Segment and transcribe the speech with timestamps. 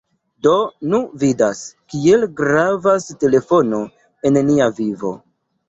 [0.45, 0.53] Do,
[0.93, 1.61] ni vidas,
[1.93, 3.85] kiel gravas telefono
[4.33, 5.17] en nia vivo!